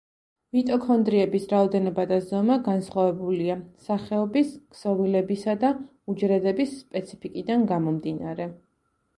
მიტოქონდრიების 0.55 1.43
რაოდენობა 1.51 2.05
და 2.11 2.17
ზომა 2.29 2.55
განსხვავებულია 2.67 3.57
სახეობის, 3.89 4.55
ქსოვილებისა 4.77 5.57
და 5.65 5.71
უჯრედების 6.15 6.75
სპეციფიკიდან 6.83 7.69
გამომდინარე. 7.75 8.51